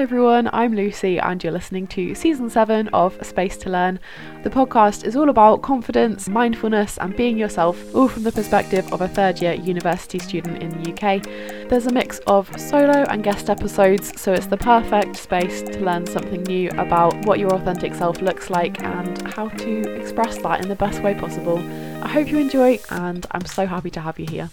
[0.00, 4.00] Hi everyone, I'm Lucy, and you're listening to season 7 of Space to Learn.
[4.42, 9.02] The podcast is all about confidence, mindfulness, and being yourself, all from the perspective of
[9.02, 11.22] a third year university student in the UK.
[11.68, 16.06] There's a mix of solo and guest episodes, so it's the perfect space to learn
[16.06, 20.68] something new about what your authentic self looks like and how to express that in
[20.68, 21.58] the best way possible.
[22.02, 24.48] I hope you enjoy, and I'm so happy to have you here.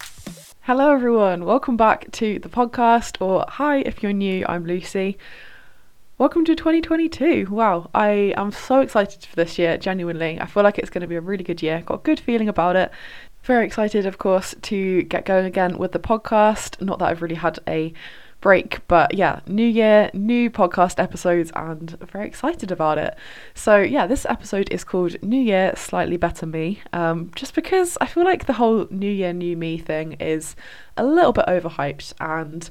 [0.68, 1.46] Hello, everyone.
[1.46, 5.18] Welcome back to the podcast, or hi if you're new, I'm Lucy.
[6.18, 7.48] Welcome to 2022.
[7.50, 10.38] Wow, I am so excited for this year, genuinely.
[10.42, 11.84] I feel like it's going to be a really good year.
[11.86, 12.92] Got a good feeling about it.
[13.44, 16.82] Very excited, of course, to get going again with the podcast.
[16.82, 17.94] Not that I've really had a
[18.42, 18.88] break.
[18.88, 23.16] But yeah, new year, new podcast episodes, and very excited about it.
[23.54, 28.06] So yeah, this episode is called New Year Slightly Better Me, um, just because I
[28.06, 30.56] feel like the whole New Year, New Me thing is
[30.96, 32.70] a little bit overhyped and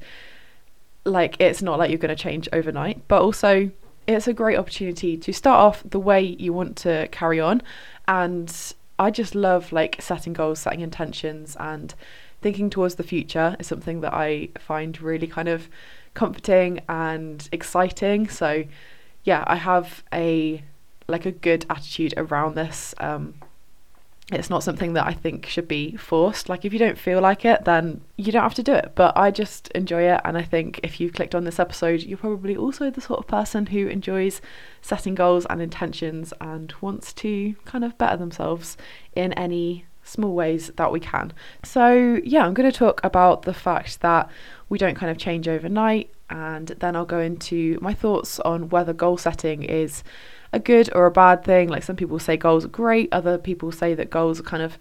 [1.04, 3.70] like it's not like you're going to change overnight, but also
[4.06, 7.62] it's a great opportunity to start off the way you want to carry on.
[8.08, 8.54] And
[8.98, 11.94] I just love like setting goals, setting intentions, and
[12.46, 15.68] thinking towards the future is something that I find really kind of
[16.14, 18.28] comforting and exciting.
[18.28, 18.62] So,
[19.24, 20.62] yeah, I have a
[21.08, 22.94] like a good attitude around this.
[22.98, 23.34] Um,
[24.30, 26.48] it's not something that I think should be forced.
[26.48, 28.92] Like, if you don't feel like it, then you don't have to do it.
[28.94, 30.20] But I just enjoy it.
[30.24, 33.26] And I think if you've clicked on this episode, you're probably also the sort of
[33.26, 34.40] person who enjoys
[34.82, 38.76] setting goals and intentions and wants to kind of better themselves
[39.16, 41.32] in any small ways that we can.
[41.62, 44.30] So, yeah, I'm going to talk about the fact that
[44.68, 48.92] we don't kind of change overnight, and then I'll go into my thoughts on whether
[48.92, 50.02] goal setting is
[50.52, 51.68] a good or a bad thing.
[51.68, 54.78] Like some people say goals are great, other people say that goals are kind of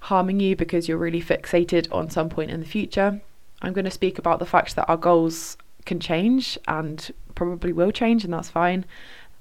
[0.00, 3.20] harming you because you're really fixated on some point in the future.
[3.62, 7.90] I'm going to speak about the fact that our goals can change and probably will
[7.90, 8.84] change, and that's fine.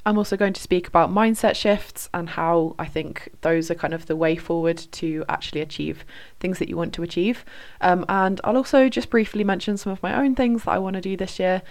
[0.06, 3.94] I'm also going to speak about mindset shifts and how I think those are kind
[3.94, 6.04] of the way forward to actually achieve
[6.40, 7.46] things that you want to achieve.
[7.80, 10.96] Um, and I'll also just briefly mention some of my own things that I want
[10.96, 11.62] to do this year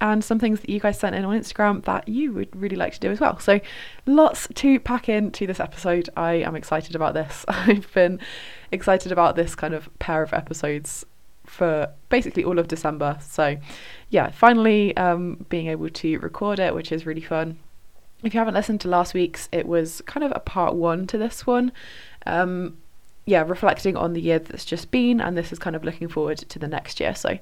[0.00, 2.92] and some things that you guys sent in on Instagram that you would really like
[2.94, 3.38] to do as well.
[3.38, 3.60] So,
[4.06, 6.08] lots to pack into this episode.
[6.16, 7.44] I am excited about this.
[7.48, 8.20] I've been
[8.70, 11.04] excited about this kind of pair of episodes
[11.46, 13.18] for basically all of December.
[13.20, 13.56] So,
[14.10, 17.58] yeah, finally um, being able to record it, which is really fun
[18.22, 21.18] if you haven't listened to last week's, it was kind of a part one to
[21.18, 21.72] this one.
[22.26, 22.78] Um,
[23.26, 26.38] yeah, reflecting on the year that's just been, and this is kind of looking forward
[26.38, 27.14] to the next year.
[27.14, 27.38] So,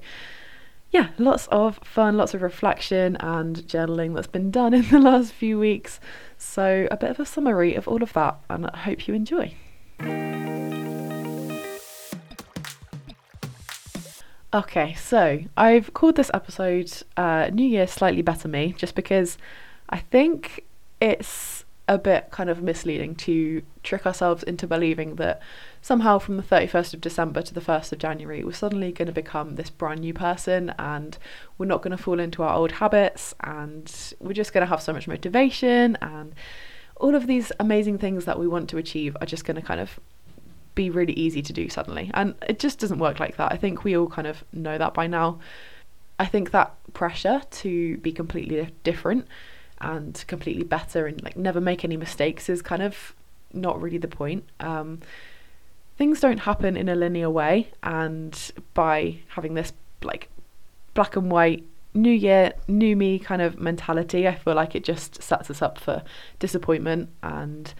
[0.91, 5.33] yeah, lots of fun, lots of reflection and journaling that's been done in the last
[5.33, 5.99] few weeks.
[6.37, 9.55] So, a bit of a summary of all of that, and I hope you enjoy.
[14.53, 19.37] Okay, so I've called this episode uh, New Year Slightly Better Me just because
[19.89, 20.65] I think
[20.99, 25.41] it's a bit kind of misleading to trick ourselves into believing that
[25.81, 29.13] somehow from the 31st of December to the 1st of January, we're suddenly going to
[29.13, 31.17] become this brand new person and
[31.57, 34.81] we're not going to fall into our old habits and we're just going to have
[34.81, 36.35] so much motivation and
[36.97, 39.79] all of these amazing things that we want to achieve are just going to kind
[39.79, 39.97] of
[40.75, 42.11] be really easy to do suddenly.
[42.13, 43.51] And it just doesn't work like that.
[43.53, 45.39] I think we all kind of know that by now.
[46.19, 49.27] I think that pressure to be completely different
[49.79, 53.13] and completely better and like never make any mistakes is kind of
[53.53, 54.43] not really the point.
[54.59, 54.99] Um,
[55.97, 60.29] things don't happen in a linear way, and by having this like
[60.93, 65.21] black and white new year, new me kind of mentality, I feel like it just
[65.21, 66.03] sets us up for
[66.39, 67.73] disappointment and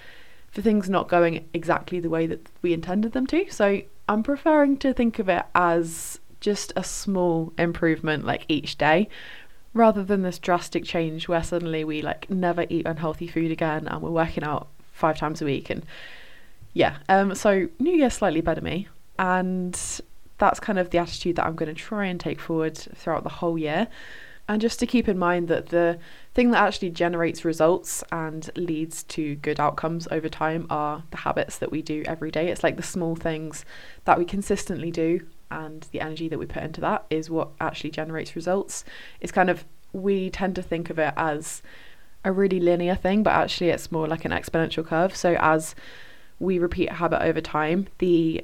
[0.49, 3.49] for things not going exactly the way that we intended them to.
[3.51, 9.09] So I'm preferring to think of it as just a small improvement like each day
[9.77, 14.01] rather than this drastic change where suddenly we like never eat unhealthy food again and
[14.01, 15.85] we're working out five times a week and
[16.73, 18.87] yeah um so new year slightly better me
[19.19, 20.01] and
[20.37, 23.29] that's kind of the attitude that i'm going to try and take forward throughout the
[23.29, 23.87] whole year.
[24.49, 25.99] And just to keep in mind that the
[26.33, 31.57] thing that actually generates results and leads to good outcomes over time are the habits
[31.57, 32.47] that we do every day.
[32.47, 33.65] It's like the small things
[34.05, 35.19] that we consistently do
[35.49, 38.83] and the energy that we put into that is what actually generates results.
[39.21, 41.61] It's kind of, we tend to think of it as
[42.23, 45.15] a really linear thing, but actually it's more like an exponential curve.
[45.15, 45.75] So as
[46.39, 48.43] we repeat a habit over time, the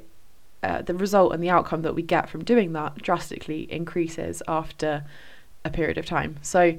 [0.62, 5.04] uh, the result and the outcome that we get from doing that drastically increases after
[5.62, 6.36] a period of time.
[6.40, 6.78] So,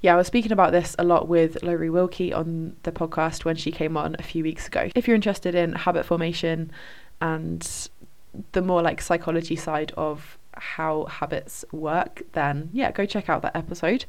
[0.00, 3.56] yeah, I was speaking about this a lot with Lowri Wilkie on the podcast when
[3.56, 4.88] she came on a few weeks ago.
[4.94, 6.72] If you're interested in habit formation
[7.20, 7.62] and
[8.52, 13.56] the more like psychology side of how habits work, then yeah, go check out that
[13.56, 14.04] episode.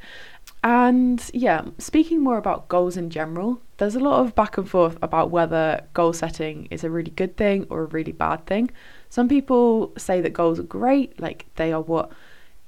[0.64, 4.98] And yeah, speaking more about goals in general, there's a lot of back and forth
[5.02, 8.70] about whether goal setting is a really good thing or a really bad thing.
[9.10, 12.12] Some people say that goals are great, like they are what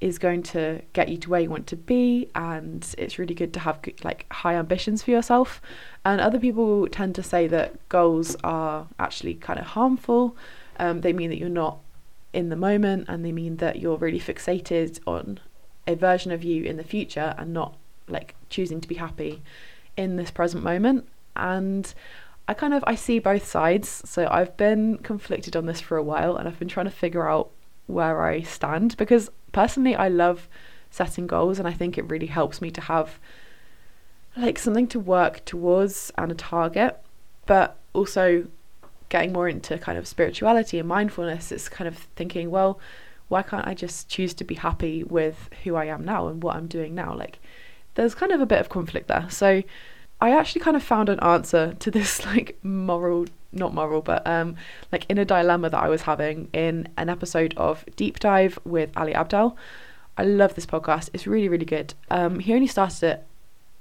[0.01, 3.53] is going to get you to where you want to be and it's really good
[3.53, 5.61] to have like high ambitions for yourself
[6.03, 10.35] and other people tend to say that goals are actually kind of harmful
[10.79, 11.79] um, they mean that you're not
[12.33, 15.39] in the moment and they mean that you're really fixated on
[15.85, 17.77] a version of you in the future and not
[18.07, 19.41] like choosing to be happy
[19.95, 21.07] in this present moment.
[21.35, 21.93] And
[22.47, 24.01] I kind of I see both sides.
[24.05, 27.29] So I've been conflicted on this for a while and I've been trying to figure
[27.29, 27.51] out
[27.87, 30.47] where I stand because personally I love
[30.89, 33.19] setting goals and I think it really helps me to have
[34.35, 36.99] like something to work towards and a target.
[37.45, 38.47] But also
[39.13, 42.79] getting more into kind of spirituality and mindfulness it's kind of thinking well
[43.29, 46.55] why can't I just choose to be happy with who I am now and what
[46.55, 47.39] I'm doing now like
[47.93, 49.61] there's kind of a bit of conflict there so
[50.19, 54.55] I actually kind of found an answer to this like moral not moral, but um,
[54.91, 58.89] like in a dilemma that I was having in an episode of Deep Dive with
[58.97, 59.55] Ali Abdaal.
[60.17, 61.09] I love this podcast.
[61.13, 61.93] It's really, really good.
[62.09, 63.25] Um, he only started it,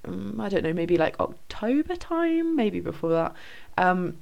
[0.06, 3.34] um, I don't know, maybe like October time, maybe before that.
[3.78, 4.18] Um,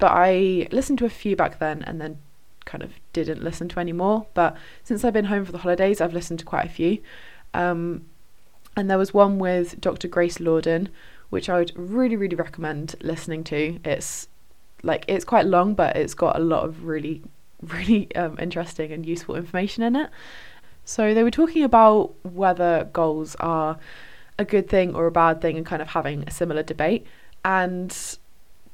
[0.00, 2.18] but I listened to a few back then and then
[2.64, 4.26] kind of didn't listen to any more.
[4.34, 6.98] But since I've been home for the holidays, I've listened to quite a few.
[7.54, 8.06] Um,
[8.76, 10.08] and there was one with Dr.
[10.08, 10.88] Grace Lordan,
[11.30, 13.78] which I would really, really recommend listening to.
[13.84, 14.28] It's
[14.82, 17.22] like it's quite long, but it's got a lot of really,
[17.62, 20.10] really um, interesting and useful information in it.
[20.84, 23.78] So they were talking about whether goals are
[24.38, 27.06] a good thing or a bad thing and kind of having a similar debate.
[27.44, 27.96] And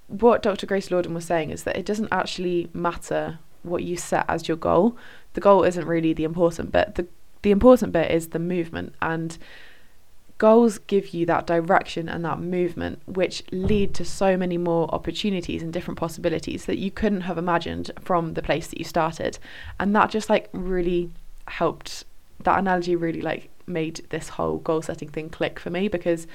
[0.08, 0.67] what Dr.
[0.67, 4.56] Grace Lordan was saying is that it doesn't actually matter what you set as your
[4.56, 4.97] goal.
[5.35, 6.94] The goal isn't really the important bit.
[6.94, 7.06] The
[7.47, 9.38] the important bit is the movement and
[10.38, 15.62] goals give you that direction and that movement, which lead to so many more opportunities
[15.62, 19.38] and different possibilities that you couldn't have imagined from the place that you started.
[19.79, 21.11] And that just like really
[21.47, 22.05] helped.
[22.43, 26.26] That analogy really like made this whole goal setting thing click for me because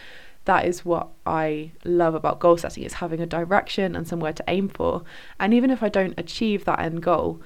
[0.45, 4.43] that is what I love about goal setting is having a direction and somewhere to
[4.47, 5.03] aim for.
[5.39, 7.41] And even if I don't achieve that end goal,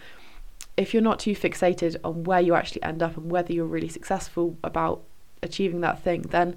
[0.78, 3.90] if you're not too fixated on where you actually end up and whether you're really
[3.90, 5.04] successful about
[5.44, 6.56] achieving that thing, then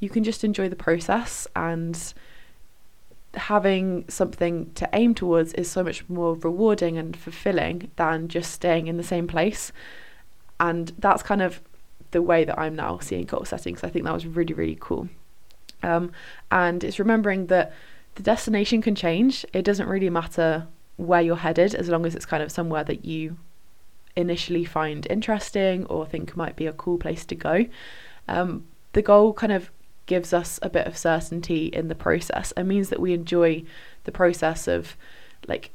[0.00, 2.14] you can just enjoy the process and
[3.34, 8.86] having something to aim towards is so much more rewarding and fulfilling than just staying
[8.86, 9.72] in the same place.
[10.60, 11.60] And that's kind of
[12.12, 13.76] the way that I'm now seeing goal setting.
[13.76, 15.08] So I think that was really, really cool.
[15.84, 16.12] Um,
[16.50, 17.72] and it's remembering that
[18.14, 19.44] the destination can change.
[19.52, 20.66] It doesn't really matter
[20.96, 23.36] where you're headed as long as it's kind of somewhere that you
[24.16, 27.66] initially find interesting or think might be a cool place to go.
[28.28, 29.70] Um, the goal kind of
[30.06, 32.52] gives us a bit of certainty in the process.
[32.52, 33.64] and means that we enjoy
[34.04, 34.96] the process of
[35.48, 35.70] like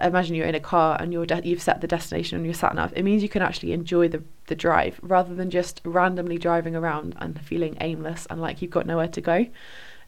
[0.00, 2.74] imagine you're in a car and you're de- you've set the destination on your sat
[2.74, 2.92] nav.
[2.96, 7.14] It means you can actually enjoy the the drive rather than just randomly driving around
[7.18, 9.46] and feeling aimless and like you've got nowhere to go.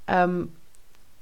[0.08, 0.52] Um,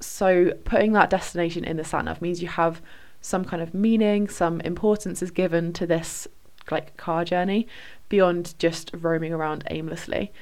[0.00, 2.82] so putting that destination in the sat nav means you have
[3.20, 6.28] some kind of meaning, some importance is given to this
[6.70, 7.66] like car journey
[8.08, 10.32] beyond just roaming around aimlessly.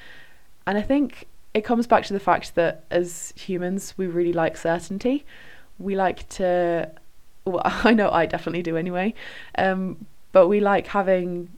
[0.67, 4.57] And I think it comes back to the fact that as humans, we really like
[4.57, 5.25] certainty.
[5.79, 6.91] We like to,
[7.45, 9.15] well, I know I definitely do anyway,
[9.57, 11.51] um, but we like having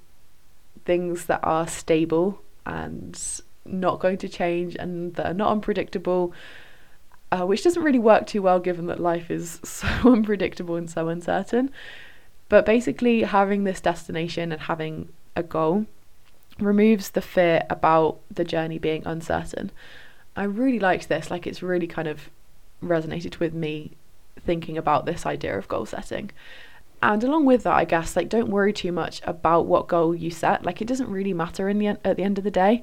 [0.84, 3.18] things that are stable and
[3.64, 6.32] not going to change and that are not unpredictable,
[7.32, 11.08] uh, which doesn't really work too well given that life is so unpredictable and so
[11.08, 11.70] uncertain.
[12.48, 15.86] But basically, having this destination and having a goal
[16.58, 19.72] removes the fear about the journey being uncertain.
[20.36, 22.28] I really liked this, like, it's really kind of
[22.82, 23.92] resonated with me
[24.40, 26.30] thinking about this idea of goal setting.
[27.02, 30.30] And along with that, I guess, like, don't worry too much about what goal you
[30.30, 30.64] set.
[30.64, 32.82] Like, it doesn't really matter in the en- at the end of the day.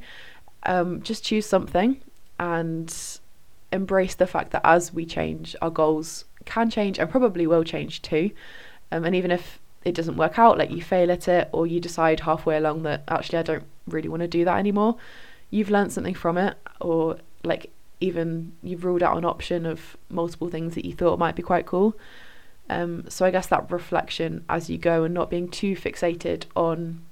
[0.64, 2.02] Um, just choose something
[2.40, 2.96] and
[3.72, 8.02] embrace the fact that as we change, our goals can change and probably will change
[8.02, 8.32] too.
[8.92, 11.80] Um, and even if it doesn't work out, like you fail at it, or you
[11.80, 14.98] decide halfway along that actually I don't really want to do that anymore,
[15.50, 20.50] you've learned something from it, or like even you've ruled out an option of multiple
[20.50, 21.96] things that you thought might be quite cool.
[22.70, 27.04] Um, so I guess that reflection as you go and not being too fixated on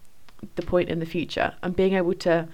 [0.56, 2.48] the point in the future and being able to,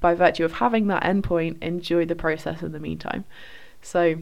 [0.00, 3.24] by virtue of having that endpoint, enjoy the process in the meantime.
[3.82, 4.16] So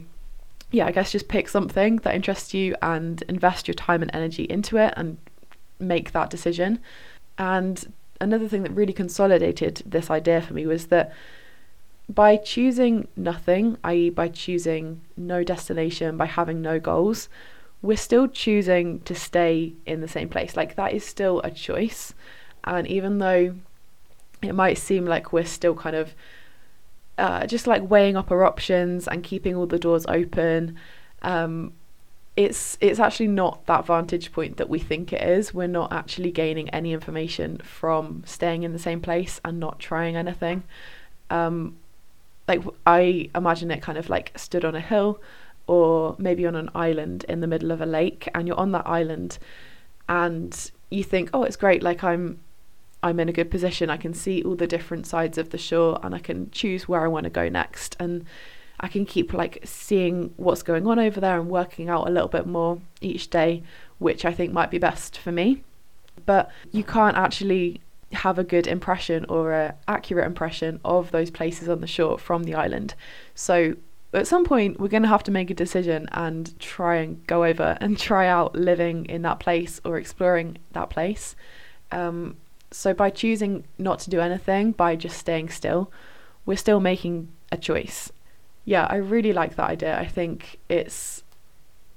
[0.71, 4.43] yeah, I guess just pick something that interests you and invest your time and energy
[4.43, 5.17] into it and
[5.79, 6.79] make that decision.
[7.37, 11.13] And another thing that really consolidated this idea for me was that
[12.09, 17.29] by choosing nothing, i.e., by choosing no destination, by having no goals,
[17.81, 20.55] we're still choosing to stay in the same place.
[20.55, 22.13] Like that is still a choice.
[22.63, 23.55] And even though
[24.41, 26.13] it might seem like we're still kind of
[27.17, 30.77] uh, just like weighing up our options and keeping all the doors open,
[31.21, 31.73] um,
[32.35, 35.53] it's it's actually not that vantage point that we think it is.
[35.53, 40.15] We're not actually gaining any information from staying in the same place and not trying
[40.15, 40.63] anything.
[41.29, 41.77] Um,
[42.47, 45.21] like I imagine it kind of like stood on a hill
[45.67, 48.85] or maybe on an island in the middle of a lake and you're on that
[48.85, 49.37] island
[50.09, 52.39] and you think oh it's great like i'm
[53.01, 53.89] i'm in a good position.
[53.89, 57.01] I can see all the different sides of the shore and i can choose where
[57.01, 57.95] i want to go next.
[57.99, 58.25] And
[58.79, 62.29] i can keep like seeing what's going on over there and working out a little
[62.29, 63.63] bit more each day
[63.99, 65.63] which i think might be best for me.
[66.25, 67.81] But you can't actually
[68.13, 72.43] have a good impression or a accurate impression of those places on the shore from
[72.43, 72.95] the island
[73.35, 73.75] so
[74.13, 77.43] at some point, we're going to have to make a decision and try and go
[77.43, 81.35] over and try out living in that place or exploring that place.
[81.91, 82.37] Um,
[82.71, 85.91] so by choosing not to do anything, by just staying still,
[86.45, 88.11] we're still making a choice.
[88.65, 89.99] Yeah, I really like that idea.
[89.99, 91.23] I think it's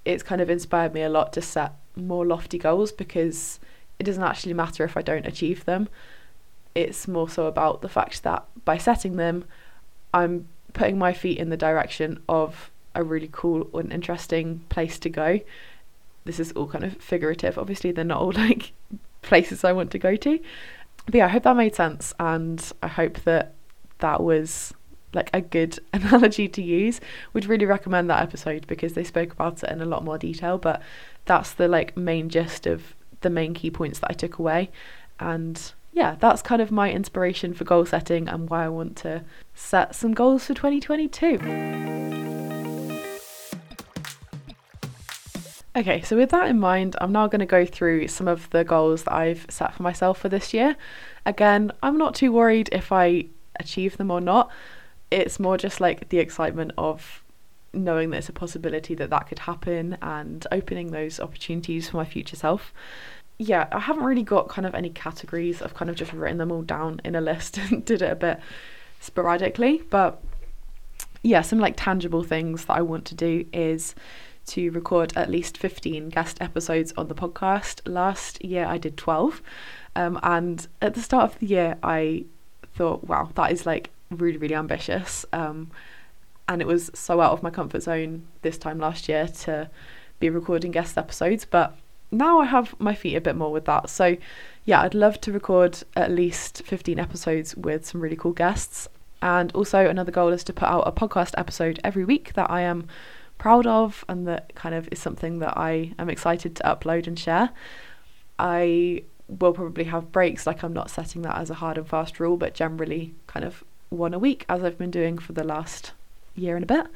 [0.04, 3.58] it's kind of inspired me a lot to set more lofty goals because
[3.98, 5.88] it doesn't actually matter if I don't achieve them.
[6.74, 9.44] It's more so about the fact that by setting them,
[10.12, 15.08] I'm putting my feet in the direction of a really cool and interesting place to
[15.08, 15.40] go.
[16.24, 17.58] This is all kind of figurative.
[17.58, 18.72] Obviously, they're not all like
[19.22, 20.38] places I want to go to.
[21.06, 23.54] But yeah, I hope that made sense, and I hope that
[23.98, 24.74] that was
[25.14, 27.00] like a good analogy to use.
[27.32, 30.58] Would really recommend that episode because they spoke about it in a lot more detail.
[30.58, 30.82] But
[31.24, 34.70] that's the like main gist of the main key points that I took away,
[35.18, 39.24] and yeah, that's kind of my inspiration for goal setting and why I want to
[39.54, 41.38] set some goals for 2022.
[45.76, 48.64] Okay, so with that in mind, I'm now going to go through some of the
[48.64, 50.74] goals that I've set for myself for this year.
[51.26, 53.26] Again, I'm not too worried if I
[53.60, 54.50] achieve them or not.
[55.10, 57.22] It's more just like the excitement of
[57.76, 62.04] knowing that it's a possibility that that could happen and opening those opportunities for my
[62.04, 62.72] future self
[63.38, 65.60] yeah, I haven't really got kind of any categories.
[65.60, 68.16] I've kind of just written them all down in a list and did it a
[68.16, 68.40] bit
[69.00, 69.82] sporadically.
[69.90, 70.22] But
[71.22, 73.94] yeah, some like tangible things that I want to do is
[74.46, 77.80] to record at least 15 guest episodes on the podcast.
[77.84, 79.42] Last year I did 12.
[79.96, 82.26] Um, and at the start of the year, I
[82.74, 85.24] thought, wow, that is like really, really ambitious.
[85.32, 85.70] Um,
[86.48, 89.68] and it was so out of my comfort zone this time last year to
[90.20, 91.44] be recording guest episodes.
[91.44, 91.76] But
[92.10, 93.90] now I have my feet a bit more with that.
[93.90, 94.16] So,
[94.64, 98.88] yeah, I'd love to record at least 15 episodes with some really cool guests.
[99.22, 102.60] And also, another goal is to put out a podcast episode every week that I
[102.62, 102.86] am
[103.38, 107.18] proud of and that kind of is something that I am excited to upload and
[107.18, 107.50] share.
[108.38, 112.20] I will probably have breaks, like I'm not setting that as a hard and fast
[112.20, 115.92] rule, but generally kind of one a week as I've been doing for the last
[116.36, 116.86] year and a bit.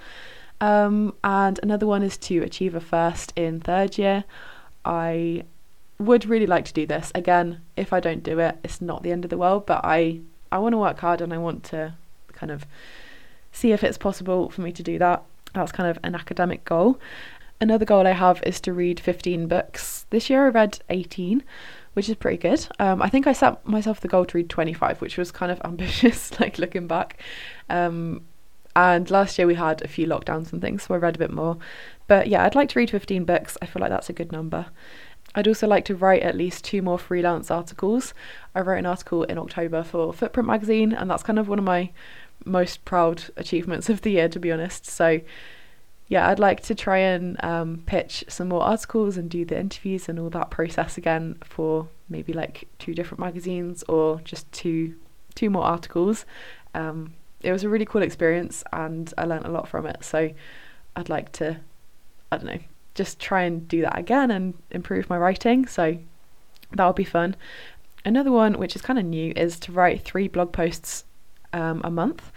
[0.61, 4.25] Um, and another one is to achieve a first in third year.
[4.85, 5.45] I
[5.99, 7.13] would really like to do this.
[7.15, 10.21] Again, if I don't do it, it's not the end of the world, but I
[10.53, 11.95] I want to work hard and I want to
[12.33, 12.67] kind of
[13.53, 15.23] see if it's possible for me to do that.
[15.55, 16.99] That's kind of an academic goal.
[17.61, 20.07] Another goal I have is to read 15 books.
[20.11, 21.43] This year I read 18,
[21.93, 22.67] which is pretty good.
[22.79, 25.61] Um, I think I set myself the goal to read 25, which was kind of
[25.65, 27.21] ambitious, like looking back.
[27.69, 28.23] Um,
[28.77, 31.33] and last year we had a few lockdowns and things, so I read a bit
[31.33, 31.59] more.
[32.07, 33.57] But yeah, I'd like to read 15 books.
[33.63, 34.67] I feel like that's a good number.
[35.35, 38.15] I'd also like to write at least two more freelance articles.
[38.55, 41.65] I wrote an article in October for Footprint magazine, and that's kind of one of
[41.65, 41.91] my
[42.45, 44.87] most proud achievements of the year, to be honest.
[44.87, 45.21] So,
[46.09, 50.09] yeah, I'd like to try and um, pitch some more articles and do the interviews
[50.09, 54.95] and all that process again for maybe like two different magazines or just two
[55.37, 56.25] two more articles.
[56.75, 60.05] Um, it was a really cool experience and I learned a lot from it.
[60.05, 60.31] So
[60.97, 61.59] I'd like to,
[62.31, 62.61] I don't know,
[62.95, 65.67] just try and do that again and improve my writing.
[65.67, 65.99] So
[66.73, 67.37] that would be fun.
[68.05, 71.05] Another one, which is kind of new, is to write three blog posts
[71.53, 72.33] um, a month.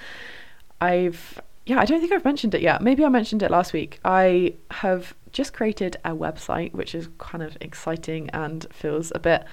[0.82, 2.82] I've, yeah, I don't think I've mentioned it yet.
[2.82, 4.00] Maybe I mentioned it last week.
[4.04, 9.46] I have just created a website, which is kind of exciting and feels a bit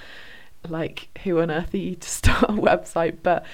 [0.68, 3.18] like who on earth are you to start a website?
[3.22, 3.44] But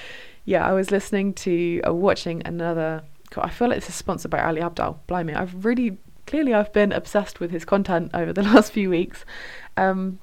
[0.46, 3.02] yeah, I was listening to uh, watching another.
[3.36, 4.96] I feel like this is sponsored by Ali Abdaal.
[5.06, 9.26] Blimey, I've really clearly I've been obsessed with his content over the last few weeks.
[9.76, 10.20] Um,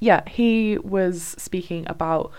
[0.00, 2.32] yeah, he was speaking about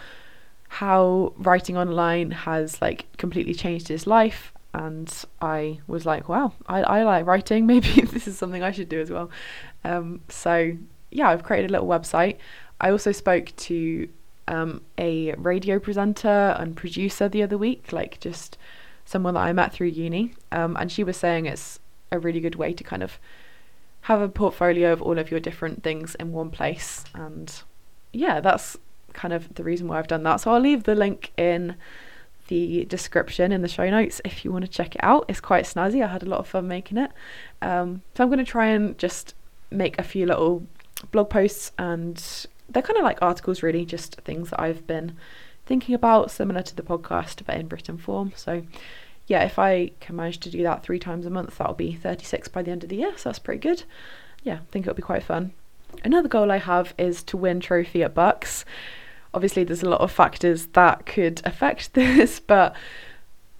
[0.68, 6.82] how writing online has like completely changed his life and I was like, wow, I,
[6.82, 7.66] I like writing.
[7.68, 9.30] Maybe this is something I should do as well.
[9.84, 10.74] Um, so
[11.12, 12.38] yeah, I've created a little website.
[12.82, 14.10] I also spoke to
[14.50, 18.58] um, a radio presenter and producer the other week, like just
[19.06, 21.80] someone that I met through uni, um, and she was saying it's
[22.12, 23.20] a really good way to kind of
[24.02, 27.06] have a portfolio of all of your different things in one place.
[27.14, 27.62] And
[28.12, 28.78] yeah, that's
[29.14, 30.38] kind of the reason why I've done that.
[30.38, 31.76] So I'll leave the link in
[32.48, 35.26] the description in the show notes if you want to check it out.
[35.28, 36.04] It's quite snazzy.
[36.04, 37.12] I had a lot of fun making it.
[37.62, 39.36] Um, so I'm going to try and just
[39.70, 40.66] make a few little
[41.12, 45.16] blog posts and they're kind of like articles really, just things that I've been
[45.66, 48.34] thinking about, similar to the podcast but in written form.
[48.36, 48.64] So
[49.28, 52.48] yeah, if I can manage to do that three times a month, that'll be 36
[52.48, 53.16] by the end of the year.
[53.16, 53.84] So that's pretty good.
[54.44, 55.54] Yeah, I think it'll be quite fun.
[56.04, 58.66] Another goal I have is to win trophy at BUCS.
[59.34, 62.76] Obviously, there's a lot of factors that could affect this, but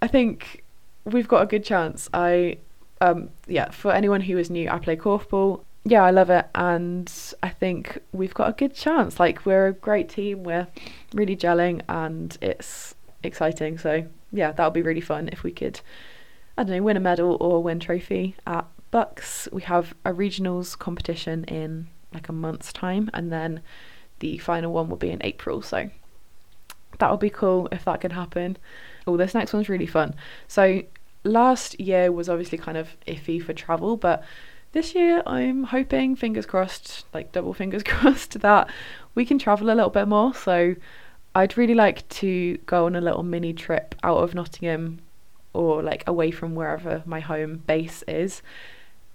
[0.02, 0.64] I think
[1.04, 2.08] we've got a good chance.
[2.12, 2.58] I,
[3.00, 5.62] um, yeah, for anyone who is new, I play korfball.
[5.84, 7.10] Yeah, I love it, and
[7.42, 9.18] I think we've got a good chance.
[9.18, 10.66] Like we're a great team, we're
[11.14, 13.78] really gelling, and it's exciting.
[13.78, 15.80] So yeah, that would be really fun if we could,
[16.58, 19.48] I don't know, win a medal or win trophy at BUCS.
[19.52, 23.62] We have a regionals competition in like a month's time, and then
[24.18, 25.62] the final one will be in April.
[25.62, 25.88] So
[26.98, 28.58] that would be cool if that could happen.
[29.06, 30.14] Oh, this next one's really fun.
[30.46, 30.82] So
[31.24, 34.22] last year was obviously kind of iffy for travel, but
[34.72, 38.70] this year I'm hoping, fingers crossed, like double fingers crossed, that
[39.14, 40.34] we can travel a little bit more.
[40.34, 40.76] So
[41.34, 45.00] I'd really like to go on a little mini trip out of Nottingham
[45.52, 48.42] or like away from wherever my home base is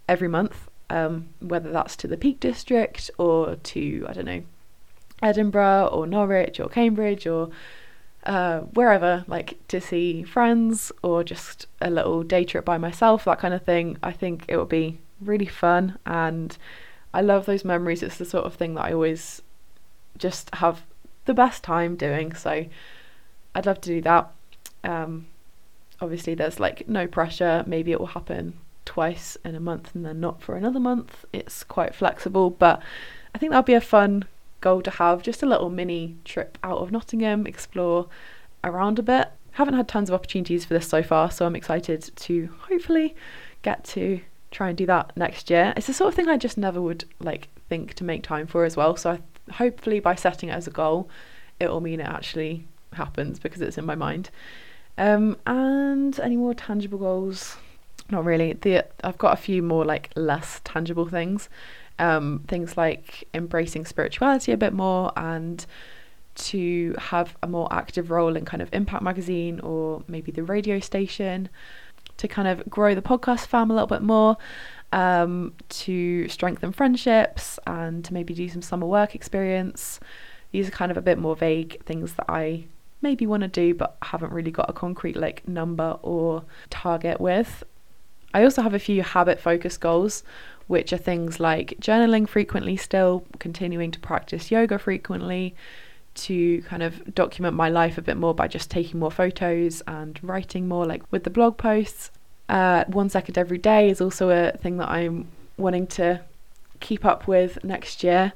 [0.07, 4.43] every month, um, whether that's to the Peak District or to, I don't know,
[5.21, 7.49] Edinburgh or Norwich or Cambridge or
[8.25, 13.39] uh, wherever, like to see friends or just a little day trip by myself, that
[13.39, 13.97] kind of thing.
[14.03, 16.57] I think it would be really fun and
[17.13, 18.03] I love those memories.
[18.03, 19.41] It's the sort of thing that I always
[20.17, 20.83] just have
[21.23, 22.33] the best time doing.
[22.33, 22.65] So
[23.55, 24.31] I'd love to do that.
[24.83, 25.27] Um,
[26.01, 27.63] obviously, there's like no pressure.
[27.65, 31.25] Maybe it will happen twice in a month and then not for another month.
[31.31, 32.81] It's quite flexible, but
[33.33, 34.25] I think that'll be a fun
[34.59, 35.23] goal to have.
[35.23, 38.07] Just a little mini trip out of Nottingham, explore
[38.63, 39.29] around a bit.
[39.51, 43.15] Haven't had tons of opportunities for this so far, so I'm excited to hopefully
[43.61, 44.19] get to
[44.55, 45.73] try and do that next year.
[45.75, 48.63] It's the sort of thing I just never would like think to make time for
[48.63, 48.95] as well.
[48.95, 49.19] So I
[49.51, 51.09] hopefully by setting it as a goal,
[51.59, 54.29] it will mean it actually happens because it's in my mind.
[54.97, 57.57] Um, and any more tangible goals?
[58.09, 58.53] Not really.
[58.53, 61.49] The I've got a few more like less tangible things.
[61.97, 65.65] Um, things like embracing spirituality a bit more and
[66.35, 70.79] to have a more active role in kind of Impact Magazine or maybe the radio
[70.79, 71.47] station,
[72.17, 74.37] to kind of grow the podcast fam a little bit more,
[74.91, 79.99] um, to strengthen friendships and to maybe do some summer work experience.
[80.51, 82.65] These are kind of a bit more vague things that I
[83.01, 87.63] maybe want to do but haven't really got a concrete like number or target with.
[88.33, 90.23] I also have a few habit focused goals,
[90.67, 95.55] which are things like journaling frequently, still continuing to practice yoga frequently,
[96.15, 100.19] to kind of document my life a bit more by just taking more photos and
[100.23, 102.11] writing more, like with the blog posts,
[102.49, 106.21] uh, one second every day is also a thing that I'm wanting to
[106.79, 108.33] keep up with next year.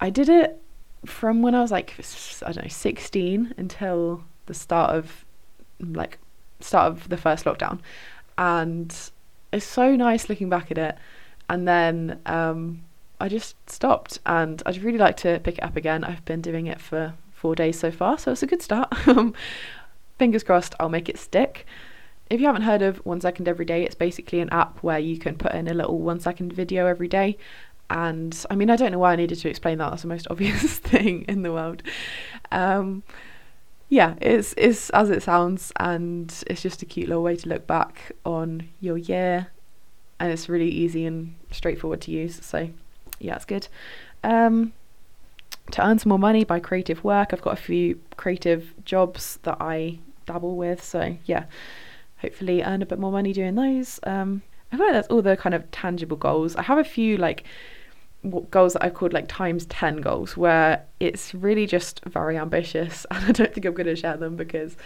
[0.00, 0.60] I did it
[1.06, 1.94] from when I was like
[2.42, 5.24] I don't know 16 until the start of
[5.80, 6.18] like
[6.60, 7.80] start of the first lockdown,
[8.36, 8.94] and
[9.52, 10.96] it's so nice looking back at it.
[11.48, 12.82] And then um,
[13.20, 16.04] I just stopped, and I'd really like to pick it up again.
[16.04, 18.92] I've been doing it for four days so far, so it's a good start.
[20.18, 21.66] Fingers crossed, I'll make it stick
[22.30, 25.18] if you haven't heard of One Second Every Day, it's basically an app where you
[25.18, 27.36] can put in a little one second video every day.
[27.90, 29.90] And I mean, I don't know why I needed to explain that.
[29.90, 31.82] That's the most obvious thing in the world.
[32.52, 33.02] Um,
[33.88, 37.66] yeah, it's it's as it sounds, and it's just a cute little way to look
[37.66, 39.48] back on your year,
[40.20, 42.38] and it's really easy and straightforward to use.
[42.46, 42.70] So,
[43.20, 43.68] yeah, it's good.
[44.24, 44.72] Um,
[45.72, 49.58] to earn some more money by creative work, I've got a few creative jobs that
[49.60, 50.82] I dabble with.
[50.82, 51.44] So, yeah,
[52.18, 54.00] hopefully earn a bit more money doing those.
[54.02, 56.56] Um, I feel like that's all the kind of tangible goals.
[56.56, 57.44] I have a few like
[58.50, 63.24] goals that I've called like times 10 goals where it's really just very ambitious and
[63.24, 64.76] I don't think I'm going to share them because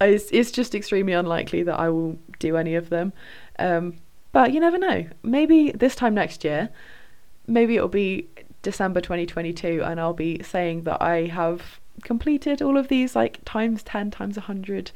[0.00, 3.12] it's, it's just extremely unlikely that I will do any of them.
[3.58, 3.96] Um,
[4.32, 5.06] but you never know.
[5.22, 6.70] Maybe this time next year,
[7.46, 8.28] maybe it'll be
[8.62, 13.82] December 2022 and I'll be saying that I have completed all of these like times
[13.82, 14.90] 10 times 100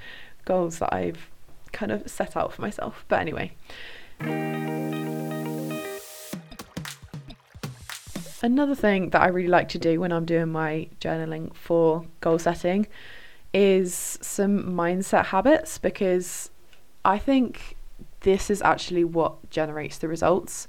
[0.45, 1.29] goals that I've
[1.73, 3.05] kind of set out for myself.
[3.09, 3.53] But anyway.
[8.41, 12.39] Another thing that I really like to do when I'm doing my journaling for goal
[12.39, 12.87] setting
[13.53, 16.51] is some mindset habits because
[17.05, 17.77] I think
[18.21, 20.69] this is actually what generates the results.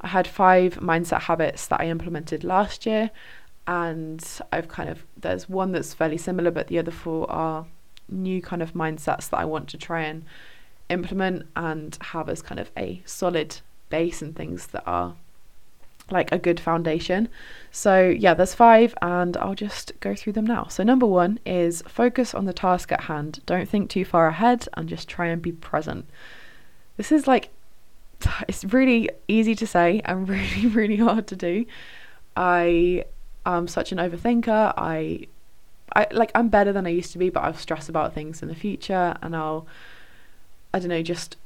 [0.00, 3.10] I had five mindset habits that I implemented last year,
[3.66, 7.66] and I've kind of, there's one that's fairly similar, but the other four are
[8.08, 10.24] new kind of mindsets that I want to try and
[10.88, 13.56] implement and have as kind of a solid
[13.88, 15.14] base and things that are
[16.10, 17.28] like a good foundation.
[17.72, 20.66] So, yeah, there's five, and I'll just go through them now.
[20.68, 23.40] So, number one is focus on the task at hand.
[23.44, 26.06] Don't think too far ahead and just try and be present.
[26.96, 27.50] This is like,
[28.48, 31.66] it's really easy to say and really, really hard to do.
[32.36, 33.04] I
[33.44, 34.74] am such an overthinker.
[34.76, 35.26] I,
[35.94, 38.48] I like, I'm better than I used to be, but I'll stress about things in
[38.48, 39.66] the future and I'll,
[40.74, 41.36] I don't know, just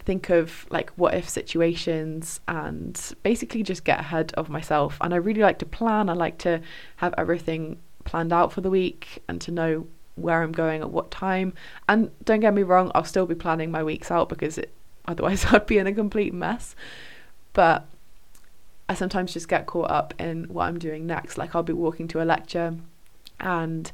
[0.00, 4.96] think of like what if situations and basically just get ahead of myself.
[5.00, 6.08] And I really like to plan.
[6.08, 6.60] I like to
[6.96, 11.10] have everything planned out for the week and to know where I'm going at what
[11.10, 11.54] time.
[11.88, 14.72] And don't get me wrong, I'll still be planning my weeks out because it,
[15.08, 16.76] otherwise I'd be in a complete mess.
[17.52, 17.86] But
[18.88, 21.36] I sometimes just get caught up in what I'm doing next.
[21.36, 22.76] Like I'll be walking to a lecture
[23.40, 23.90] and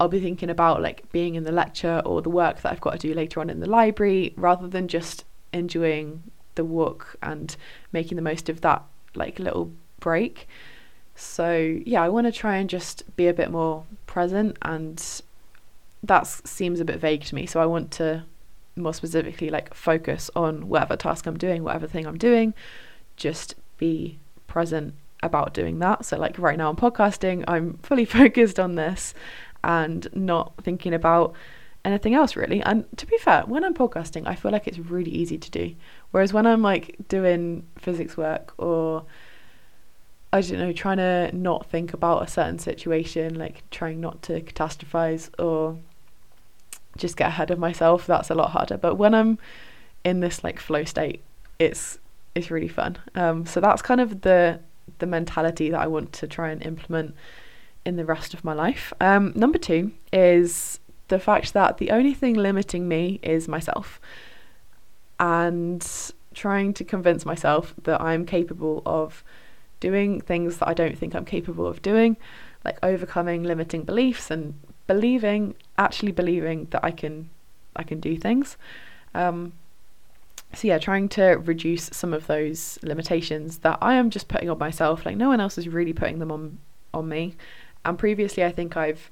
[0.00, 2.92] I'll be thinking about like being in the lecture or the work that I've got
[2.92, 6.22] to do later on in the library rather than just enjoying
[6.54, 7.56] the walk and
[7.92, 8.82] making the most of that
[9.14, 10.48] like little break.
[11.14, 15.02] So yeah, I want to try and just be a bit more present and
[16.02, 17.44] that seems a bit vague to me.
[17.46, 18.24] So I want to
[18.82, 22.54] more specifically like focus on whatever task I'm doing, whatever thing I'm doing,
[23.16, 26.04] just be present about doing that.
[26.04, 29.14] So like right now I'm podcasting, I'm fully focused on this
[29.64, 31.34] and not thinking about
[31.84, 32.62] anything else really.
[32.62, 35.74] And to be fair, when I'm podcasting, I feel like it's really easy to do.
[36.10, 39.04] Whereas when I'm like doing physics work or
[40.32, 44.42] I don't know, trying to not think about a certain situation, like trying not to
[44.42, 45.78] catastrophize or
[46.98, 48.76] just get ahead of myself, that's a lot harder.
[48.76, 49.38] But when I'm
[50.04, 51.22] in this like flow state,
[51.58, 51.98] it's
[52.34, 52.98] it's really fun.
[53.14, 54.60] Um, so that's kind of the
[54.98, 57.14] the mentality that I want to try and implement
[57.84, 58.92] in the rest of my life.
[59.00, 64.00] Um, number two is the fact that the only thing limiting me is myself
[65.18, 65.86] and
[66.34, 69.24] trying to convince myself that I'm capable of
[69.80, 72.16] doing things that I don't think I'm capable of doing,
[72.64, 74.54] like overcoming limiting beliefs and
[74.86, 77.30] believing, actually believing that I can,
[77.74, 78.56] I can do things.
[79.14, 79.52] Um,
[80.54, 84.58] so yeah, trying to reduce some of those limitations that I am just putting on
[84.58, 85.04] myself.
[85.04, 86.58] Like no one else is really putting them on
[86.94, 87.36] on me.
[87.84, 89.10] And previously, I think I've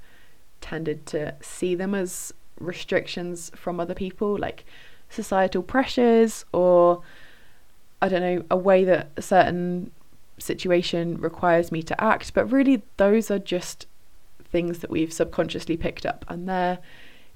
[0.61, 4.65] tended to see them as restrictions from other people, like
[5.11, 7.03] societal pressures or
[8.01, 9.91] I don't know, a way that a certain
[10.39, 12.35] situation requires me to act.
[12.35, 13.87] But really, those are just
[14.57, 16.79] things that we've subconsciously picked up and they're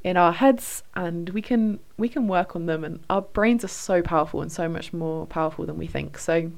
[0.03, 3.75] in our heads and we can we can work on them and our brains are
[3.89, 6.17] so powerful and so much more powerful than we think.
[6.17, 6.51] So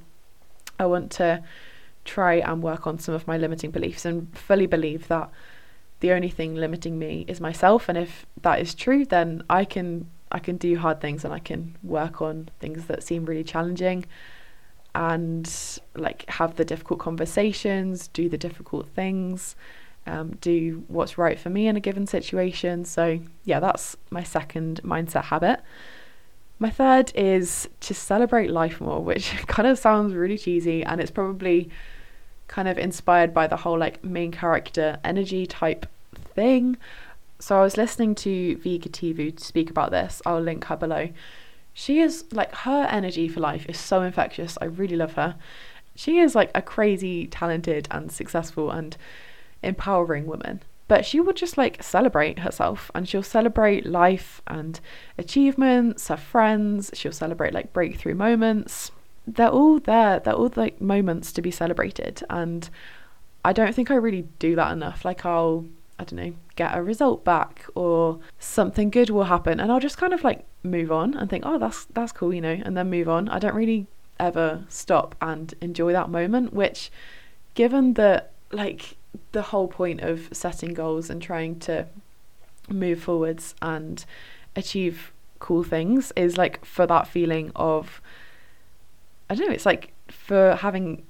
[0.79, 1.43] i want to
[2.05, 5.29] try and work on some of my limiting beliefs and fully believe that
[5.99, 9.89] the only thing limiting me is myself and if that is true then I can
[10.31, 14.05] I can do hard things and I can work on things that seem really challenging
[14.95, 15.47] and
[15.97, 19.57] like have the difficult conversations, do the difficult things,
[20.07, 22.85] um, do what's right for me in a given situation.
[22.85, 25.61] So, yeah, that's my second mindset habit.
[26.59, 31.11] My third is to celebrate life more, which kind of sounds really cheesy and it's
[31.11, 31.71] probably
[32.49, 35.87] kind of inspired by the whole like main character energy type
[36.35, 36.77] thing.
[37.39, 40.23] So I was listening to Vee Kativhu speak about this.
[40.25, 41.09] I'll link her below.
[41.73, 44.59] She is like her energy for life is so infectious.
[44.61, 45.37] I really love her.
[45.95, 48.97] She is like a crazy, talented, and successful and
[49.63, 50.63] empowering women.
[50.89, 54.79] But she will just like celebrate herself and she'll celebrate life and
[55.17, 56.91] achievements, her friends.
[56.95, 58.91] She'll celebrate like breakthrough moments.
[59.27, 60.21] They're all there.
[60.21, 62.23] They're all like moments to be celebrated.
[62.29, 62.69] And
[63.45, 65.05] I don't think I really do that enough.
[65.05, 65.67] Like I'll
[65.99, 69.99] I don't know, get a result back or something good will happen and I'll just
[69.99, 72.91] kind of like move on and think, "Oh, that's that's cool," you know, and then
[72.91, 73.29] move on.
[73.29, 73.87] I don't really
[74.19, 76.91] ever stop and enjoy that moment, which
[77.55, 78.97] given that like
[79.33, 81.87] the whole point of setting goals and trying to
[82.69, 84.05] move forwards and
[84.57, 88.01] achieve cool things is like for that feeling of
[89.29, 91.05] I don't know, it's like for having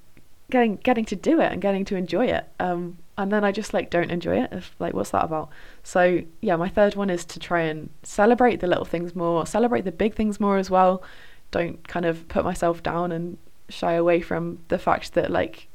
[0.50, 2.48] getting getting to do it and getting to enjoy it.
[2.58, 4.52] Um and then I just like don't enjoy it.
[4.52, 5.50] If, like, what's that about?
[5.82, 9.82] So, yeah, my third one is to try and celebrate the little things more, celebrate
[9.82, 11.02] the big things more as well.
[11.50, 13.36] Don't kind of put myself down and
[13.68, 15.68] shy away from the fact that like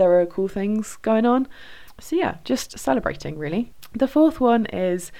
[0.00, 1.46] there are cool things going on.
[2.00, 3.72] So, yeah, just celebrating really.
[3.92, 5.12] The fourth one is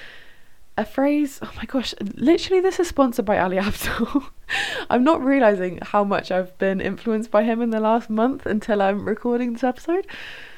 [0.79, 1.39] a phrase.
[1.43, 4.31] Oh my gosh, literally, this is sponsored by Ali Abdaal.
[4.91, 8.81] I'm not realizing how much I've been influenced by him in the last month until
[8.81, 10.07] I'm recording this episode.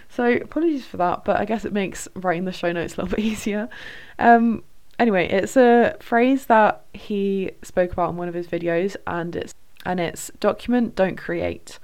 [0.09, 3.17] So apologies for that, but I guess it makes writing the show notes a little
[3.17, 3.69] bit easier.
[4.21, 4.63] Um,
[5.01, 9.53] anyway, it's a phrase that he spoke about in one of his videos, and it's
[9.85, 11.81] and it's document, don't create.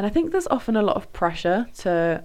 [0.00, 2.24] And I think there's often a lot of pressure to,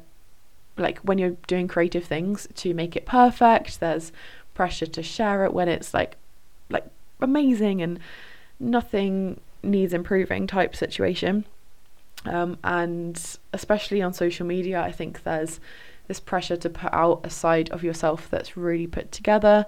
[0.78, 3.82] like, when you're doing creative things, to make it perfect.
[3.82, 4.14] There's
[4.54, 6.16] pressure to share it when it's like,
[6.70, 6.86] like
[7.20, 8.00] amazing and
[8.62, 11.44] nothing needs improving type situation.
[12.24, 15.60] Um, and especially on social media, I think there's
[16.08, 19.66] this pressure to put out a side of yourself that's really put together.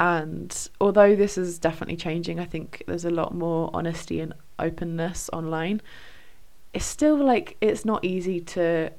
[0.00, 5.28] And although this is definitely changing, I think there's a lot more honesty and openness
[5.34, 5.82] online.
[6.74, 8.90] It's still like it's not easy to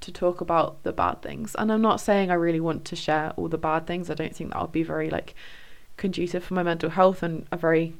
[0.00, 1.54] to talk about the bad things.
[1.58, 4.10] And I'm not saying I really want to share all the bad things.
[4.10, 5.34] I don't think that would be very like
[5.96, 7.94] conducive for my mental health and a very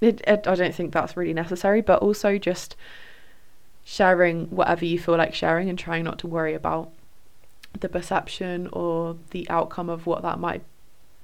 [0.00, 2.76] it, it, I don't think that's really necessary, but also just
[3.84, 6.90] sharing whatever you feel like sharing and trying not to worry about
[7.78, 10.62] the perception or the outcome of what that might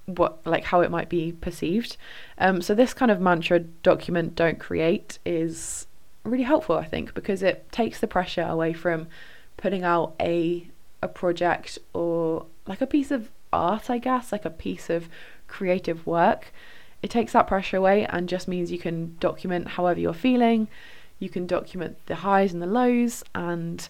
[0.07, 1.97] what like how it might be perceived
[2.39, 5.87] um so this kind of mantra document don't create is
[6.25, 9.07] really helpful i think because it takes the pressure away from
[9.57, 10.67] putting out a
[11.03, 15.09] a project or like a piece of art i guess like a piece of
[15.49, 16.53] creative work
[17.03, 20.69] it takes that pressure away and just means you can document however you're feeling
[21.19, 23.89] you can document the highs and the lows and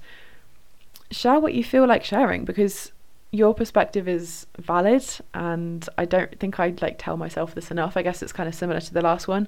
[1.11, 2.93] share what you feel like sharing because
[3.33, 7.97] your perspective is valid and I don't think I'd like tell myself this enough.
[7.97, 9.47] I guess it's kind of similar to the last one.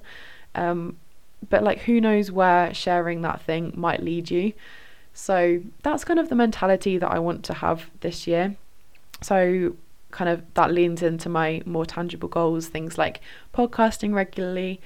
[0.55, 0.97] Um,
[1.49, 4.53] but like who knows where sharing that thing might lead you.
[5.13, 8.55] So that's kind of the mentality that I want to have this year.
[9.21, 9.75] So
[10.11, 13.21] kind of that leans into my more tangible goals, things like
[13.53, 14.79] podcasting regularly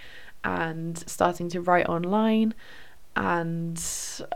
[0.44, 2.54] and starting to write online
[3.18, 3.84] and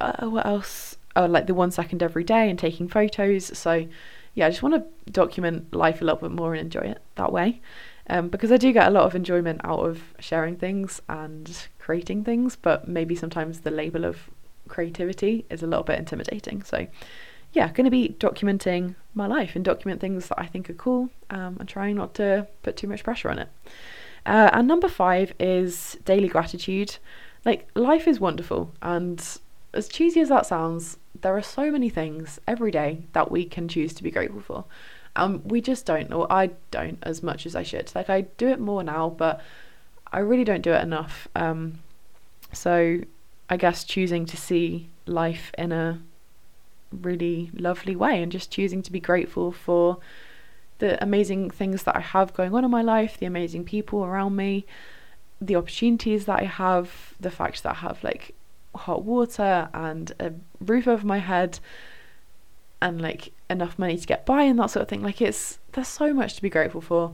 [0.02, 0.98] uh, what else?
[1.16, 3.56] Oh, like the one second every day and taking photos.
[3.58, 3.86] So,
[4.34, 7.32] yeah, I just want to document life a little bit more and enjoy it that
[7.32, 7.62] way.
[8.12, 12.26] Um, because I do get a lot of enjoyment out of sharing things and creating
[12.26, 14.30] things, but maybe sometimes the label of
[14.68, 16.62] creativity is a little bit intimidating.
[16.62, 16.88] So,
[17.54, 21.10] yeah, going to be documenting my life and document things that I think are cool
[21.30, 23.48] um, and trying not to put too much pressure on it.
[24.26, 26.98] Uh, and number five is daily gratitude.
[27.46, 29.26] Like, life is wonderful, and
[29.74, 33.70] as cheesy as that sounds, there are so many things every day that we can
[33.70, 34.66] choose to be grateful for.
[35.16, 37.92] Um, we just don't, or I don't as much as I should.
[37.94, 39.42] Like, I do it more now, but
[40.12, 41.28] I really don't do it enough.
[41.36, 41.80] Um,
[42.54, 43.00] so,
[43.50, 46.00] I guess choosing to see life in a
[46.92, 49.98] really lovely way and just choosing to be grateful for
[50.80, 54.36] the amazing things that I have going on in my life, the amazing people around
[54.36, 54.66] me,
[55.40, 58.34] the opportunities that I have, the fact that I have like
[58.74, 61.60] hot water and a roof over my head
[62.82, 65.04] and like enough money to get by and that sort of thing.
[65.04, 67.14] Like it's there's so much to be grateful for.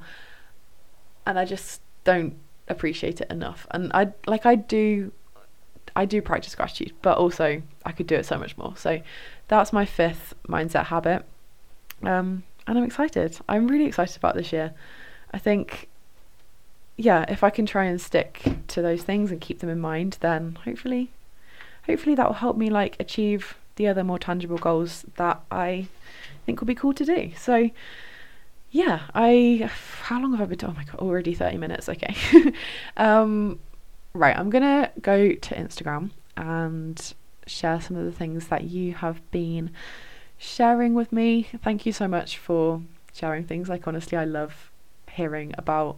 [1.26, 2.36] And I just don't
[2.67, 3.67] appreciate it enough.
[3.71, 5.12] And I like I do
[5.95, 8.73] I do practice gratitude, but also I could do it so much more.
[8.78, 9.02] So
[9.47, 11.26] that's my fifth mindset habit.
[12.04, 13.38] Um and I'm excited.
[13.50, 14.73] I'm really excited about this year.
[15.34, 15.89] I think
[16.97, 20.17] yeah, if I can try and stick to those things and keep them in mind,
[20.19, 21.12] then hopefully,
[21.86, 25.87] hopefully that will help me like achieve the other more tangible goals that I
[26.45, 27.31] think will be cool to do.
[27.37, 27.69] So,
[28.69, 29.69] yeah, I
[30.03, 30.59] how long have I been?
[30.63, 31.87] Oh my god, already thirty minutes.
[31.87, 32.15] Okay,
[32.97, 33.59] um,
[34.13, 34.37] right.
[34.37, 37.13] I'm gonna go to Instagram and
[37.45, 39.71] share some of the things that you have been
[40.37, 41.47] sharing with me.
[41.63, 42.81] Thank you so much for
[43.13, 43.69] sharing things.
[43.69, 44.71] Like honestly, I love
[45.11, 45.97] hearing about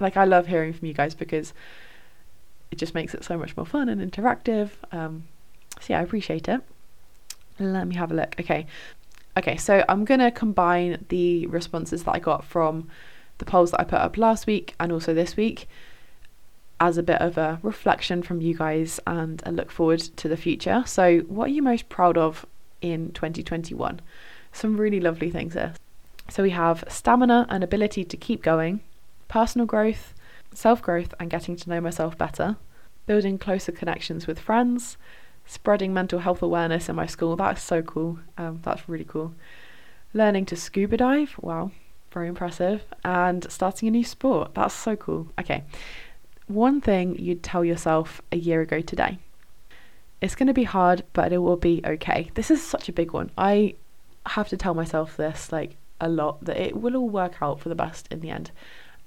[0.00, 1.52] like I love hearing from you guys because
[2.70, 4.70] it just makes it so much more fun and interactive.
[4.92, 5.24] Um,
[5.80, 6.62] so yeah, I appreciate it.
[7.58, 8.34] Let me have a look.
[8.40, 8.66] Okay.
[9.36, 12.88] Okay, so I'm going to combine the responses that I got from
[13.38, 15.68] the polls that I put up last week and also this week
[16.80, 20.36] as a bit of a reflection from you guys and a look forward to the
[20.36, 20.82] future.
[20.86, 22.46] So, what are you most proud of
[22.80, 24.00] in 2021?
[24.52, 25.74] Some really lovely things here.
[26.28, 28.80] So, we have stamina and ability to keep going,
[29.28, 30.14] personal growth,
[30.52, 32.56] self growth, and getting to know myself better,
[33.06, 34.96] building closer connections with friends,
[35.48, 37.34] spreading mental health awareness in my school.
[37.34, 38.18] That's so cool.
[38.36, 39.34] Um, that's really cool.
[40.12, 41.34] Learning to scuba dive.
[41.40, 41.72] Wow,
[42.12, 42.84] very impressive.
[43.02, 44.54] And starting a new sport.
[44.54, 45.28] That's so cool.
[45.40, 45.64] Okay.
[46.46, 49.18] One thing you'd tell yourself a year ago today.
[50.20, 52.30] It's going to be hard, but it will be okay.
[52.34, 53.30] This is such a big one.
[53.36, 53.74] I
[54.26, 57.68] have to tell myself this like a lot that it will all work out for
[57.68, 58.50] the best in the end.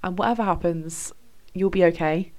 [0.02, 1.12] And whatever happens,
[1.52, 2.32] you'll be okay.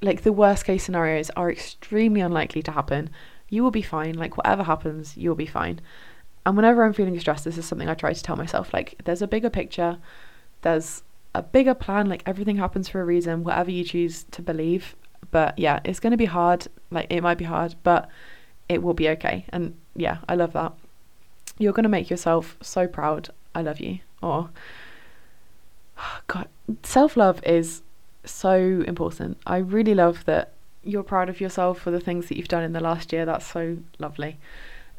[0.00, 3.10] Like the worst case scenarios are extremely unlikely to happen.
[3.48, 4.14] You will be fine.
[4.14, 5.80] Like whatever happens, you'll be fine.
[6.46, 9.22] And whenever I'm feeling stressed, this is something I try to tell myself like there's
[9.22, 9.98] a bigger picture.
[10.62, 11.02] There's
[11.34, 14.96] a bigger plan, like everything happens for a reason, whatever you choose to believe.
[15.30, 16.68] But yeah, it's going to be hard.
[16.90, 18.08] Like it might be hard, but
[18.68, 19.44] it will be okay.
[19.50, 20.72] And yeah, I love that.
[21.58, 23.30] You're going to make yourself so proud.
[23.54, 23.98] I love you.
[24.22, 24.50] Or,
[26.26, 26.48] God,
[26.82, 27.82] self love is
[28.30, 29.38] so important.
[29.46, 32.72] I really love that you're proud of yourself for the things that you've done in
[32.72, 33.24] the last year.
[33.24, 34.38] That's so lovely.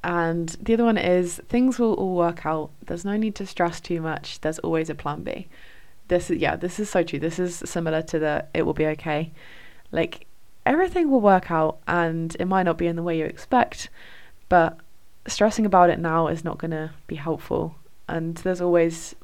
[0.04, 2.72] And the other one is things will all work out.
[2.86, 4.40] There's no need to stress too much.
[4.42, 5.48] There's always a plan B.
[6.08, 7.20] This is yeah, this is so true.
[7.20, 9.32] This is similar to the it will be okay.
[9.92, 10.26] Like
[10.66, 13.90] everything will work out and it might not be in the way you expect,
[14.48, 14.78] but
[15.28, 17.76] stressing about it now is not going to be helpful.
[18.08, 19.16] And there's always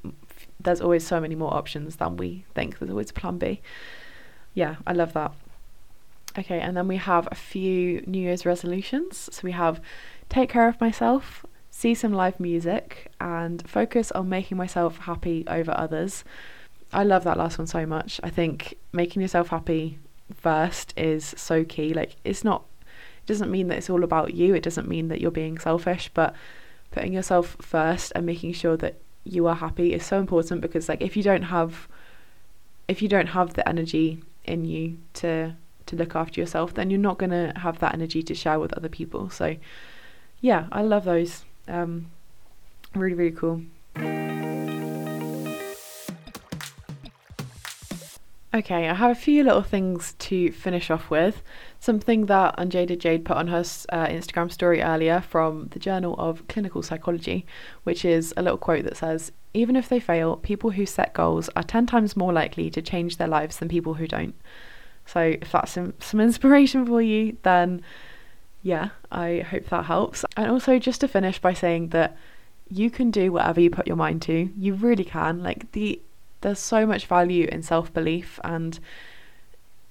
[0.66, 2.80] there's always so many more options than we think.
[2.80, 3.62] There's always a plan B.
[4.54, 5.32] Yeah, I love that.
[6.38, 9.30] Okay, and then we have a few New Year's resolutions.
[9.32, 9.80] So we have
[10.30, 15.74] take care of myself, see some live music, and focus on making myself happy over
[15.78, 16.24] others.
[16.92, 18.20] I love that last one so much.
[18.24, 20.00] I think making yourself happy
[20.34, 21.94] first is so key.
[21.94, 25.22] Like, it's not, it doesn't mean that it's all about you, it doesn't mean that
[25.22, 26.36] you're being selfish, but
[26.92, 31.02] putting yourself first and making sure that you are happy is so important because, like,
[31.02, 31.88] if you don't have,
[32.88, 35.56] if you don't have the energy in you to
[35.88, 38.74] to look after yourself, then you're not going to have that energy to share with
[38.74, 39.30] other people.
[39.30, 39.56] So,
[40.42, 41.44] yeah, I love those.
[41.68, 42.08] Um,
[42.96, 43.62] really, really cool.
[48.56, 51.44] Okay, I have a few little things to finish off with.
[51.82, 56.48] Something that Unjaded Jade put on her uh, Instagram story earlier from the Journal of
[56.48, 57.46] Clinical Psychology,
[57.84, 61.50] which is a little quote that says Even if they fail, people who set goals
[61.58, 64.36] are 10 times more likely to change their lives than people who don't.
[65.06, 67.82] So, if that's some, some inspiration for you, then
[68.62, 70.24] yeah, I hope that helps.
[70.38, 72.16] And also, just to finish by saying that
[72.70, 74.50] you can do whatever you put your mind to.
[74.58, 75.44] You really can.
[75.44, 76.02] Like the
[76.46, 78.80] there's so much value in self belief and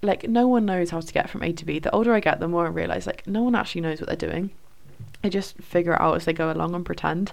[0.03, 1.79] like no one knows how to get from A to B.
[1.79, 4.31] The older I get, the more I realise like no one actually knows what they're
[4.31, 4.51] doing.
[5.23, 7.33] They just figure it out as they go along and pretend.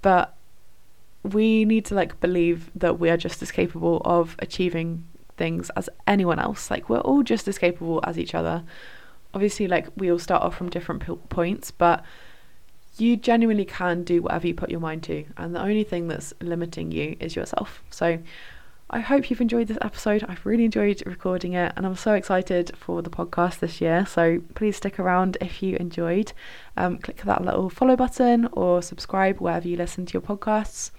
[0.00, 0.34] But
[1.22, 5.04] we need to like believe that we are just as capable of achieving
[5.36, 6.70] things as anyone else.
[6.70, 8.64] Like we're all just as capable as each other
[9.34, 12.04] obviously like we all start off from different p- points but
[12.98, 16.34] you genuinely can do whatever you put your mind to and the only thing that's
[16.40, 18.18] limiting you is yourself so
[18.94, 20.22] I hope you've enjoyed this episode.
[20.28, 24.04] I've really enjoyed recording it and I'm so excited for the podcast this year.
[24.04, 26.34] So please stick around if you enjoyed.
[26.76, 30.90] Um, click that little follow button or subscribe wherever you listen to your podcasts.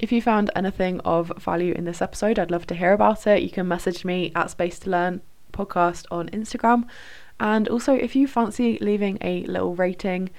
[0.00, 3.44] If you found anything of value in this episode, I'd love to hear about it.
[3.44, 5.20] You can message me at Space to Learn
[5.52, 6.88] podcast on Instagram
[7.38, 10.30] and also, if you fancy leaving a little rating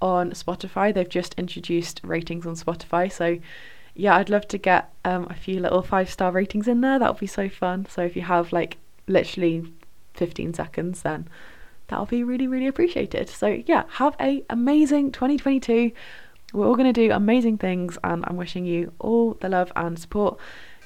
[0.00, 3.10] on Spotify, they've just introduced ratings on Spotify.
[3.10, 3.38] So,
[3.94, 6.98] yeah, I'd love to get um, a few little five star ratings in there.
[6.98, 7.86] That would be so fun.
[7.88, 9.64] So, if you have like literally
[10.14, 11.28] 15 seconds, then
[11.88, 13.28] that'll be really, really appreciated.
[13.28, 15.92] So, yeah, have a amazing 2022.
[16.52, 19.98] We're all going to do amazing things, and I'm wishing you all the love and
[19.98, 20.38] support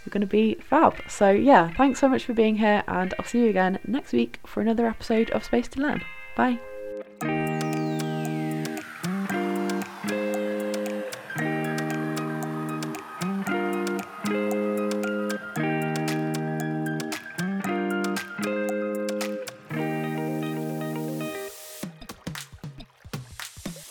[0.05, 0.97] you're going to be fab.
[1.09, 4.40] So, yeah, thanks so much for being here, and I'll see you again next week
[4.47, 6.03] for another episode of Space to Learn.
[6.37, 6.61] Bye.